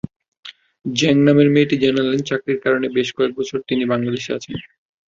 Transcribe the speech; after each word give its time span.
জেং 0.85 1.15
নামের 1.25 1.49
মেয়েটি 1.51 1.75
জানালেন, 1.83 2.19
চাকরির 2.29 2.59
কারণে 2.65 2.87
বেশ 2.95 3.09
কয়েক 3.17 3.31
বছর 3.39 3.59
তিনি 3.69 3.83
বাংলাদেশে 3.91 4.31
আছেন। 4.37 4.55